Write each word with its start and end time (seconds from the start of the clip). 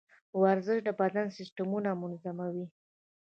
ورزش 0.41 0.79
د 0.85 0.89
بدن 1.01 1.27
سیستمونه 1.37 1.89
منظموي. 2.01 2.65